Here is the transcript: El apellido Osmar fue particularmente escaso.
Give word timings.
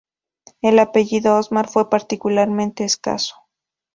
El 0.63 0.79
apellido 0.79 1.37
Osmar 1.37 1.69
fue 1.69 1.87
particularmente 1.91 2.83
escaso. 2.85 3.35